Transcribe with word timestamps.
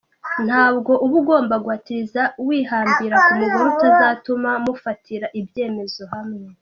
Ntabwo 0.47 0.91
uba 1.05 1.15
ugomba 1.21 1.55
guhatiriza 1.63 2.21
wihambira 2.47 3.15
ku 3.25 3.31
mugore 3.39 3.65
utazatuma 3.73 4.51
mufatira 4.63 5.27
ibyemezo 5.39 6.03
hamwe. 6.13 6.45